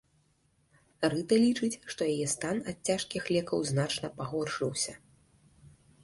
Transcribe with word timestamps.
Рыта 1.13 1.35
лічыць, 1.43 1.79
што 1.93 2.01
яе 2.13 2.27
стан 2.35 2.57
ад 2.71 2.77
цяжкіх 2.89 3.23
лекаў 3.35 3.59
значна 3.73 4.07
пагоршыўся. 4.23 4.97